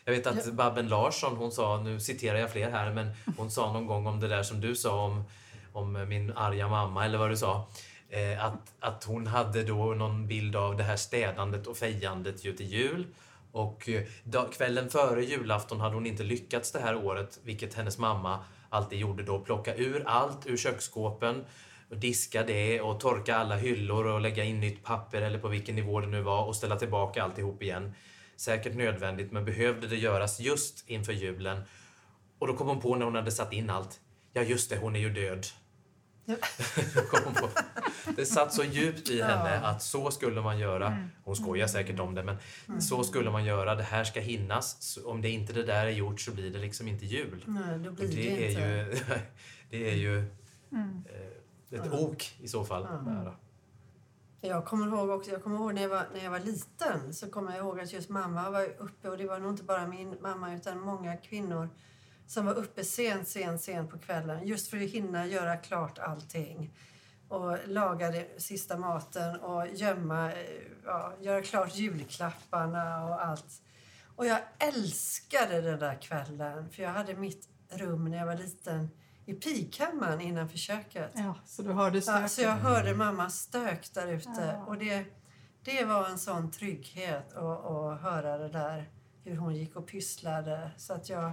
Jag 0.05 0.13
vet 0.13 0.27
att 0.27 0.53
Babben 0.53 0.89
Larsson, 0.89 1.37
hon 1.37 1.53
sa, 1.53 1.81
nu 1.81 2.01
citerar 2.01 2.39
jag 2.39 2.53
fler 2.53 2.71
här, 2.71 2.93
men 2.93 3.11
hon 3.37 3.51
sa 3.51 3.73
någon 3.73 3.87
gång 3.87 4.07
om 4.07 4.21
det 4.21 4.29
där 4.29 4.43
som 4.43 4.61
du 4.61 4.77
sa 4.77 5.05
om, 5.05 5.25
om 5.73 6.09
min 6.09 6.33
arga 6.33 6.69
mamma 6.69 7.05
eller 7.05 7.19
vad 7.19 7.31
du 7.31 7.37
sa. 7.37 7.69
Eh, 8.09 8.45
att, 8.45 8.75
att 8.81 9.05
hon 9.05 9.27
hade 9.27 9.63
då 9.63 9.95
någon 9.95 10.27
bild 10.27 10.57
av 10.57 10.77
det 10.77 10.83
här 10.83 10.97
städandet 10.97 11.67
och 11.67 11.77
fejandet 11.77 12.45
ju 12.45 12.53
till 12.53 12.67
jul. 12.67 13.07
Och 13.53 13.89
eh, 13.89 14.03
dag, 14.25 14.53
kvällen 14.53 14.91
före 14.91 15.25
julafton 15.25 15.81
hade 15.81 15.95
hon 15.95 16.07
inte 16.07 16.23
lyckats 16.23 16.73
det 16.73 16.81
här 16.81 16.97
året, 17.05 17.39
vilket 17.43 17.75
hennes 17.75 17.99
mamma 17.99 18.45
alltid 18.69 18.99
gjorde 18.99 19.23
då. 19.23 19.41
Plocka 19.41 19.75
ur 19.75 20.03
allt 20.07 20.47
ur 20.47 20.57
köksskåpen, 20.57 21.45
och 21.93 21.99
diska 21.99 22.43
det 22.43 22.81
och 22.81 23.01
torka 23.01 23.37
alla 23.37 23.57
hyllor 23.57 24.07
och 24.07 24.21
lägga 24.21 24.45
in 24.45 24.61
nytt 24.61 24.85
papper 24.85 25.23
eller 25.23 25.39
på 25.39 25.49
vilken 25.49 25.77
nivå 25.77 26.01
det 26.01 26.07
nu 26.07 26.23
var 26.23 26.45
och 26.45 26.57
ställa 26.57 26.77
tillbaka 26.77 27.23
alltihop 27.23 27.63
igen. 27.63 27.95
Säkert 28.37 28.75
nödvändigt, 28.75 29.33
men 29.33 29.45
behövde 29.45 29.87
det 29.87 29.97
göras 29.97 30.41
just 30.41 30.89
inför 30.89 31.13
julen? 31.13 31.63
Och 32.39 32.47
då 32.47 32.57
kom 32.57 32.69
hon 32.69 32.81
på 32.81 32.97
när 32.97 33.05
hon 33.05 33.15
hade 33.15 33.31
satt 33.31 33.53
in 33.53 33.71
allt. 33.71 34.01
Ja, 34.33 34.43
just 34.43 34.71
det, 34.71 34.77
hon 34.77 34.97
är 34.97 35.01
ju 35.01 35.13
död. 35.13 35.47
kom 37.11 37.21
hon 37.25 37.35
på. 37.35 37.49
Det 38.17 38.27
satt 38.27 38.55
så 38.55 38.65
djupt 38.65 39.09
i 39.09 39.23
henne 39.23 39.61
att 39.61 39.83
så 39.83 40.11
skulle 40.11 40.41
man 40.41 40.59
göra. 40.59 41.09
Hon 41.25 41.37
skojar 41.37 41.67
säkert 41.67 42.01
om 42.01 42.15
det, 42.15 42.23
men 42.23 42.37
så 42.81 43.05
skulle 43.05 43.31
man 43.31 43.45
göra. 43.45 43.75
Det 43.75 43.83
här 43.83 44.05
ska 44.05 44.21
hinnas. 44.21 44.99
Om 45.05 45.23
det 45.23 45.31
inte 45.31 45.53
det 45.53 45.63
där 45.63 45.87
är 45.87 45.91
gjort 45.91 46.21
så 46.21 46.31
blir 46.31 46.51
det 46.51 46.59
liksom 46.59 46.89
inte 46.89 47.07
jul. 47.07 47.45
Nej, 47.47 47.79
då 47.79 47.91
blir 47.91 48.09
det, 48.09 48.15
det 48.15 48.47
är 48.47 48.49
inte. 48.49 48.63
ju, 48.63 48.99
det 49.71 49.91
är 49.91 49.95
ju 49.95 50.19
eh, 50.19 51.81
ett 51.81 51.93
ok 51.93 52.35
i 52.41 52.49
så 52.49 52.65
fall. 52.65 52.87
Ja. 53.07 53.37
Jag 54.45 54.65
kommer 54.65 54.87
ihåg 54.87 55.11
också, 55.11 55.31
jag 55.31 55.43
kommer 55.43 55.57
ihåg 55.57 55.75
när 55.75 55.83
jag, 55.83 55.89
var, 55.89 56.07
när 56.15 56.25
jag 56.25 56.31
var 56.31 56.39
liten 56.39 57.15
så 57.15 57.31
kommer 57.31 57.51
jag 57.51 57.59
ihåg 57.59 57.81
att 57.81 57.93
just 57.93 58.09
mamma 58.09 58.51
var 58.51 58.65
uppe 58.79 59.09
och 59.09 59.19
det 59.19 59.27
var 59.27 59.39
nog 59.39 59.53
inte 59.53 59.63
bara 59.63 59.87
min 59.87 60.17
mamma 60.21 60.55
utan 60.55 60.81
många 60.81 61.17
kvinnor 61.17 61.69
som 62.27 62.47
var 62.47 62.55
uppe 62.55 62.85
sent, 62.85 63.29
sent, 63.29 63.61
sent 63.61 63.91
på 63.91 63.99
kvällen 63.99 64.47
just 64.47 64.71
för 64.71 64.77
att 64.77 64.91
hinna 64.91 65.27
göra 65.27 65.57
klart 65.57 65.99
allting. 65.99 66.75
Och 67.29 67.59
laga 67.67 68.11
det, 68.11 68.43
sista 68.43 68.77
maten 68.77 69.41
och 69.41 69.67
gömma, 69.67 70.33
ja, 70.85 71.13
göra 71.21 71.43
klart 71.43 71.75
julklapparna 71.75 73.05
och 73.05 73.25
allt. 73.25 73.63
Och 74.17 74.27
jag 74.27 74.41
älskade 74.59 75.61
den 75.61 75.79
där 75.79 76.03
kvällen 76.03 76.71
för 76.71 76.83
jag 76.83 76.91
hade 76.91 77.15
mitt 77.15 77.49
rum 77.69 78.05
när 78.05 78.19
jag 78.19 78.27
var 78.27 78.37
liten 78.37 78.89
i 79.27 79.35
pigkammaren 79.35 80.21
innanför 80.21 80.59
köket. 80.59 81.11
Ja, 81.15 81.35
så 81.45 81.63
du 81.63 81.73
hörde 81.73 82.03
Ja, 82.07 82.29
så 82.29 82.43
jag 82.43 82.57
hörde 82.57 82.95
mammas 82.95 83.39
stök 83.39 83.95
där 83.95 84.09
ute. 84.09 84.57
Ja. 84.59 84.65
Och 84.67 84.79
det, 84.79 85.05
Det 85.65 85.85
var 85.85 86.09
en 86.09 86.19
sån 86.19 86.51
trygghet 86.51 87.33
att, 87.33 87.65
att 87.65 88.01
höra 88.01 88.39
det 88.39 88.49
där, 88.49 88.91
hur 89.25 89.37
hon 89.37 89.55
gick 89.55 89.77
och 89.77 89.87
pysslade. 89.87 90.71
Så 90.77 90.93
att 90.93 91.09
jag 91.09 91.33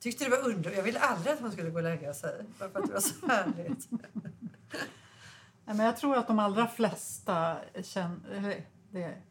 tyckte 0.00 0.24
det 0.24 0.30
var 0.30 0.48
under. 0.48 0.70
Jag 0.70 0.82
ville 0.82 1.00
aldrig 1.00 1.34
att 1.34 1.40
hon 1.40 1.52
skulle 1.52 1.70
gå 1.70 1.76
och 1.76 1.82
lägga 1.82 2.14
sig, 2.14 2.44
bara 2.58 2.70
för 2.70 2.78
att 2.78 2.86
det 2.86 2.92
var 2.92 3.00
så 3.00 3.26
härligt. 3.26 3.90
Nej, 5.64 5.76
men 5.76 5.86
jag 5.86 5.96
tror 5.96 6.16
att 6.16 6.26
de 6.26 6.38
allra 6.38 6.66
flesta 6.66 7.56
känner... 7.82 8.64
Det, 8.90 9.22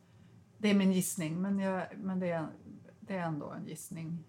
det 0.57 0.69
är 0.69 0.73
min 0.73 0.91
gissning, 0.91 1.41
men, 1.41 1.59
jag, 1.59 1.87
men 1.97 2.19
det, 2.19 2.29
är, 2.29 2.47
det 2.99 3.17
är 3.17 3.21
ändå 3.21 3.49
en 3.49 3.67
gissning. 3.67 4.23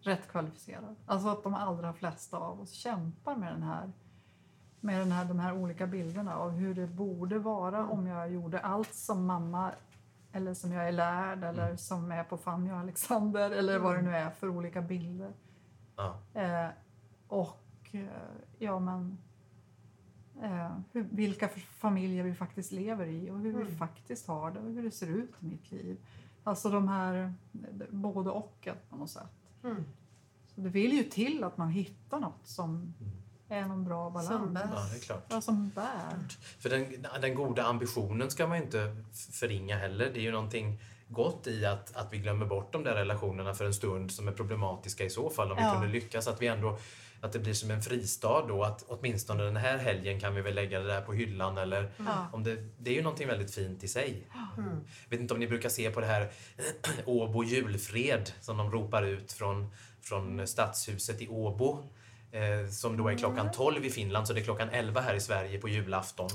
Rätt 0.00 0.28
kvalificerad. 0.28 0.96
Alltså 1.06 1.28
att 1.28 1.42
de 1.42 1.54
allra 1.54 1.92
flesta 1.92 2.36
av 2.36 2.60
oss 2.60 2.72
kämpar 2.72 3.36
med 3.36 3.52
den 3.52 3.62
här 3.62 3.92
med 4.80 5.00
den 5.00 5.12
här, 5.12 5.24
de 5.24 5.38
här 5.38 5.52
olika 5.56 5.86
bilderna 5.86 6.36
av 6.36 6.50
hur 6.50 6.74
det 6.74 6.86
borde 6.86 7.38
vara 7.38 7.88
om 7.88 8.06
jag 8.06 8.32
gjorde 8.32 8.60
allt 8.60 8.94
som 8.94 9.26
mamma 9.26 9.70
eller 10.32 10.54
som 10.54 10.72
jag 10.72 10.88
är 10.88 10.92
lärd 10.92 11.44
eller 11.44 11.64
Mm. 11.66 11.78
som 11.78 12.12
är 12.12 12.24
på 12.24 12.36
Fanny 12.36 12.70
och 12.72 12.76
Alexander 12.76 13.50
eller 13.50 13.78
vad 13.78 13.96
det 13.96 14.02
nu 14.02 14.16
är 14.16 14.30
för 14.30 14.48
olika 14.48 14.80
bilder. 14.82 15.32
Ja. 15.96 16.18
Eh, 16.34 16.68
och 17.28 17.64
eh, 17.92 18.06
ja, 18.58 18.78
men 18.78 19.18
eh, 20.42 20.72
hur, 20.92 21.02
vilka 21.10 21.48
familjer 21.78 22.24
vi 22.24 22.34
faktiskt 22.34 22.72
lever 22.72 23.06
i 23.06 23.30
och 23.30 23.38
hur 23.38 23.52
vi 23.52 23.62
Mm. 23.62 23.76
faktiskt 23.76 24.28
har 24.28 24.50
det 24.50 24.60
och 24.60 24.70
hur 24.72 24.82
det 24.82 24.90
ser 24.90 25.06
ut 25.06 25.30
i 25.40 25.44
mitt 25.46 25.70
liv. 25.70 25.96
Alltså 26.44 26.70
de 26.70 26.88
här 26.88 27.34
både 27.90 28.30
och 28.30 28.68
på 28.90 28.96
något 28.96 29.10
sätt. 29.10 29.30
Mm. 29.64 29.84
Så 30.54 30.60
det 30.60 30.68
vill 30.68 30.92
ju 30.92 31.04
till 31.04 31.44
att 31.44 31.56
man 31.56 31.68
hittar 31.68 32.20
något 32.20 32.40
som 32.44 32.94
är 33.48 33.66
någon 33.66 33.84
bra 33.84 34.10
balans. 34.10 34.28
Som 34.28 34.54
bär. 34.54 34.68
ja, 34.74 34.86
det 34.92 34.96
är 34.98 35.00
klart. 35.00 35.24
Ja, 35.28 35.40
som 35.40 35.68
bär. 35.74 36.18
För 36.58 36.70
den, 36.70 37.06
den 37.20 37.34
goda 37.34 37.62
ambitionen 37.62 38.30
ska 38.30 38.46
man 38.46 38.56
inte 38.58 38.96
förringa 39.32 39.76
heller. 39.76 40.10
Det 40.14 40.20
är 40.20 40.22
ju 40.22 40.32
någonting 40.32 40.80
gott 41.08 41.46
i 41.46 41.64
att, 41.66 41.96
att 41.96 42.12
vi 42.12 42.18
glömmer 42.18 42.46
bort 42.46 42.72
de 42.72 42.84
där 42.84 42.94
relationerna 42.94 43.54
för 43.54 43.64
en 43.64 43.74
stund 43.74 44.12
som 44.12 44.28
är 44.28 44.32
problematiska 44.32 45.04
i 45.04 45.10
så 45.10 45.30
fall. 45.30 45.50
Om 45.50 45.56
vi 45.56 45.62
Ja. 45.62 45.72
kunde 45.72 45.88
lyckas 45.88 46.28
att 46.28 46.42
vi 46.42 46.46
ändå 46.46 46.78
att 47.20 47.32
det 47.32 47.38
blir 47.38 47.54
som 47.54 47.70
en 47.70 47.82
fristad 47.82 48.46
då 48.48 48.64
att 48.64 48.84
åtminstone 48.88 49.42
den 49.42 49.56
här 49.56 49.78
helgen 49.78 50.20
kan 50.20 50.34
vi 50.34 50.40
väl 50.40 50.54
lägga 50.54 50.80
det 50.80 50.86
där 50.86 51.00
på 51.00 51.12
hyllan 51.12 51.58
eller 51.58 51.90
Ja. 51.96 52.26
om 52.32 52.44
det, 52.44 52.56
det 52.78 52.90
är 52.90 52.94
ju 52.94 53.02
någonting 53.02 53.28
väldigt 53.28 53.54
fint 53.54 53.84
i 53.84 53.88
sig. 53.88 54.28
Mm. 54.58 54.80
vet 55.08 55.20
inte 55.20 55.34
om 55.34 55.40
ni 55.40 55.46
brukar 55.46 55.68
se 55.68 55.90
på 55.90 56.00
det 56.00 56.06
här 56.06 56.30
Åbo 57.04 57.44
julfred 57.44 58.32
som 58.40 58.56
de 58.56 58.70
ropar 58.70 59.02
ut 59.02 59.32
från, 59.32 59.70
från 60.02 60.46
stadshuset 60.46 61.22
i 61.22 61.28
Åbo. 61.28 61.78
Eh, 62.32 62.70
som 62.70 62.96
då 62.96 63.08
är 63.08 63.18
klockan 63.18 63.50
12 63.52 63.84
i 63.84 63.90
Finland, 63.90 64.26
så 64.26 64.32
det 64.32 64.40
är 64.40 64.44
klockan 64.44 64.68
11 64.70 65.00
här 65.00 65.14
i 65.14 65.20
Sverige 65.20 65.58
på 65.60 65.68
julafton. 65.68 66.30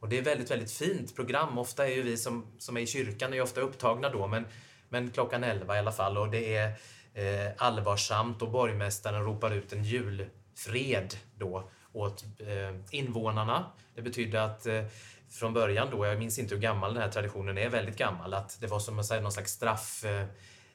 Och 0.00 0.08
det 0.08 0.18
är 0.18 0.22
väldigt, 0.22 0.50
väldigt 0.50 0.72
fint 0.72 1.16
program. 1.16 1.58
Ofta 1.58 1.86
är 1.86 1.94
ju 1.94 2.02
vi 2.02 2.16
som, 2.16 2.46
som 2.58 2.76
är 2.76 2.80
i 2.80 2.86
kyrkan 2.86 3.30
är 3.32 3.36
ju 3.36 3.42
ofta 3.42 3.60
upptagna 3.60 4.08
då, 4.08 4.26
men, 4.26 4.46
men 4.88 5.10
klockan 5.10 5.44
11 5.44 5.76
i 5.76 5.78
alla 5.78 5.92
fall. 5.92 6.18
Och 6.18 6.30
det 6.30 6.56
är 6.56 6.72
eh, 7.16 7.52
allvarsamt 7.58 8.42
och 8.42 8.50
borgmästaren 8.50 9.24
ropar 9.24 9.50
ut 9.50 9.72
en 9.72 9.84
julfred 9.84 11.16
då 11.34 11.68
åt 11.92 12.24
eh, 12.38 12.98
invånarna. 12.98 13.66
Det 13.94 14.02
betyder 14.02 14.40
att 14.40 14.66
eh, 14.66 14.84
från 15.30 15.52
början 15.52 15.88
då, 15.90 16.06
jag 16.06 16.18
minns 16.18 16.38
inte 16.38 16.54
hur 16.54 16.62
gammal 16.62 16.94
den 16.94 17.02
här 17.02 17.10
traditionen 17.10 17.58
är, 17.58 17.68
väldigt 17.68 17.96
gammal, 17.96 18.34
att 18.34 18.60
det 18.60 18.66
var 18.66 18.78
som 18.78 18.98
att 18.98 19.06
säga 19.06 19.20
någon 19.20 19.32
slags 19.32 19.52
straff, 19.52 20.04
eh, 20.04 20.26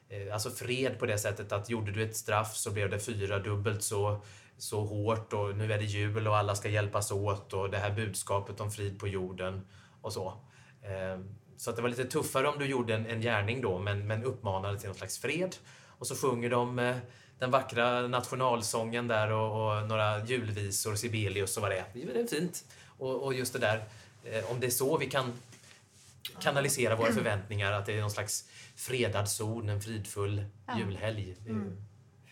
eh 0.08 0.34
alltså 0.34 0.50
fred 0.50 0.98
på 0.98 1.06
det 1.06 1.18
sättet 1.18 1.52
att 1.52 1.70
gjorde 1.70 1.92
du 1.92 2.02
ett 2.02 2.16
straff 2.16 2.54
så 2.56 2.70
blev 2.70 2.90
det 2.90 2.98
fyra 2.98 3.38
dubbelt 3.38 3.82
så, 3.82 4.22
så 4.58 4.84
hårt 4.84 5.32
och 5.32 5.56
nu 5.56 5.72
är 5.72 5.78
det 5.78 5.84
jul 5.84 6.28
och 6.28 6.36
alla 6.36 6.54
ska 6.54 6.68
hjälpas 6.68 7.12
åt 7.12 7.52
och 7.52 7.70
det 7.70 7.78
här 7.78 7.90
budskapet 7.90 8.60
om 8.60 8.70
frid 8.70 9.00
på 9.00 9.08
jorden 9.08 9.66
och 10.02 10.12
så. 10.12 10.26
Eh, 10.82 11.20
Så 11.56 11.70
att 11.70 11.76
det 11.76 11.82
var 11.82 11.88
lite 11.88 12.04
tuffare 12.04 12.48
om 12.48 12.58
du 12.58 12.66
gjorde 12.66 12.94
en, 12.94 13.06
en 13.06 13.20
gärning 13.20 13.60
då, 13.60 13.78
men, 13.78 14.06
men 14.06 14.24
uppmanade 14.24 14.78
till 14.78 14.88
någon 14.88 14.96
slags 14.96 15.18
fred. 15.18 15.56
Och 16.02 16.08
så 16.08 16.16
sjunger 16.16 16.50
de 16.50 16.78
eh, 16.78 16.96
den 17.38 17.50
vackra 17.50 18.08
nationalsången 18.08 19.08
där 19.08 19.32
och, 19.32 19.76
och 19.80 19.88
några 19.88 20.24
julvisor, 20.24 20.94
Sibelius 20.94 21.56
och 21.56 21.62
vad 21.62 21.70
det 21.70 21.78
är. 21.78 21.84
Det 21.92 22.20
är 22.20 22.26
fint. 22.26 22.64
Och, 22.98 23.22
och 23.22 23.34
just 23.34 23.52
det 23.52 23.58
där, 23.58 23.84
eh, 24.24 24.50
om 24.50 24.60
det 24.60 24.66
är 24.66 24.70
så 24.70 24.98
vi 24.98 25.06
kan 25.06 25.32
kanalisera 26.38 26.96
våra 26.96 27.12
förväntningar, 27.12 27.72
att 27.72 27.86
det 27.86 27.92
är 27.92 28.00
någon 28.00 28.10
slags 28.10 28.48
fredad 28.76 29.28
zon, 29.28 29.68
en 29.68 29.80
fridfull 29.80 30.44
Ja. 30.66 30.78
julhelg. 30.78 31.36
Mm. 31.46 31.76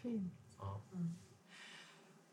Fint. 0.03 0.33
Ja. 0.59 0.81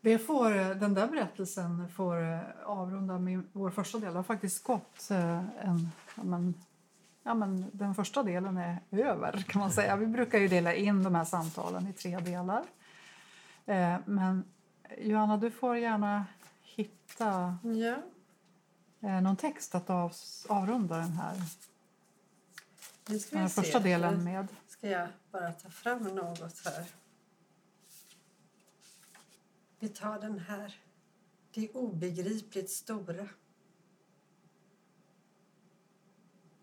Det 0.00 0.18
får, 0.18 0.74
den 0.74 0.94
där 0.94 1.06
berättelsen 1.06 1.88
får 1.88 2.32
eh, 2.32 2.40
avrunda 2.64 3.18
min, 3.18 3.48
vår 3.52 3.70
första 3.70 3.98
del. 3.98 4.12
Det 4.12 4.18
har 4.18 4.24
faktiskt 4.24 4.62
gått 4.64 5.10
eh, 5.10 5.44
en... 5.60 5.90
Ja, 7.28 7.34
men, 7.34 7.70
den 7.72 7.94
första 7.94 8.22
delen 8.22 8.56
är 8.56 8.78
över, 8.90 9.44
kan 9.48 9.60
man 9.60 9.72
säga. 9.72 9.96
Vi 9.96 10.06
brukar 10.06 10.38
ju 10.38 10.48
dela 10.48 10.74
in 10.74 11.02
de 11.02 11.14
här 11.14 11.24
samtalen 11.24 11.86
i 11.86 11.92
tre 11.92 12.18
delar. 12.18 12.64
Eh, 13.66 13.96
Men 14.06 14.44
Johanna, 14.98 15.36
du 15.36 15.50
får 15.50 15.76
gärna 15.76 16.26
hitta 16.62 17.58
Ja. 17.62 17.96
eh, 19.08 19.20
någon 19.20 19.36
text 19.36 19.74
att 19.74 19.90
av, 19.90 20.12
avrunda 20.48 20.96
den 20.96 21.12
här, 21.12 21.34
den 23.06 23.18
här 23.38 23.42
vi 23.42 23.48
se. 23.48 23.62
första 23.62 23.78
delen 23.80 24.24
med. 24.24 24.46
ska 24.68 24.88
jag 24.88 25.08
bara 25.32 25.52
ta 25.52 25.68
fram 25.70 26.02
något 26.02 26.64
här. 26.64 26.84
Vi 29.78 29.88
tar 29.88 30.20
den 30.20 30.38
här. 30.38 30.74
Det 31.54 31.68
obegripligt 31.70 32.70
stora. 32.70 33.28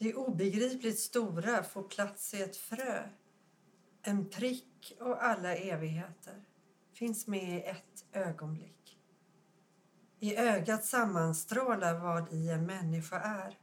Det 0.05 0.13
obegripligt 0.13 0.99
stora 0.99 1.63
får 1.63 1.83
plats 1.83 2.33
i 2.33 2.41
ett 2.41 2.57
frö. 2.57 3.09
En 4.01 4.29
prick 4.29 4.97
och 4.99 5.23
alla 5.23 5.55
evigheter 5.55 6.43
finns 6.93 7.27
med 7.27 7.57
i 7.57 7.61
ett 7.61 8.05
ögonblick. 8.11 8.99
I 10.19 10.35
ögat 10.35 10.85
sammanstrålar 10.85 11.99
vad 11.99 12.33
i 12.33 12.49
en 12.49 12.65
människa 12.65 13.19
är 13.19 13.57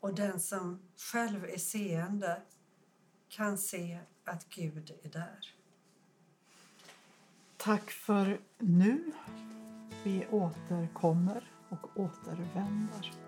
och 0.00 0.14
den 0.14 0.40
som 0.40 0.82
själv 0.96 1.44
är 1.44 1.58
seende 1.58 2.42
kan 3.28 3.58
se 3.58 4.00
att 4.24 4.48
Gud 4.48 4.98
är 5.02 5.08
där. 5.08 5.54
Tack 7.56 7.90
för 7.90 8.40
nu. 8.58 9.12
Vi 10.04 10.26
återkommer 10.30 11.52
och 11.68 12.00
återvänder. 12.00 13.27